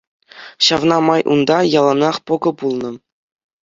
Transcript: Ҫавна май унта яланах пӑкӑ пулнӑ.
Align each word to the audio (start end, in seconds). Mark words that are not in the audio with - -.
Ҫавна 0.67 0.97
май 1.09 1.25
унта 1.35 1.61
яланах 1.75 2.15
пӑкӑ 2.29 2.51
пулнӑ. 2.61 2.91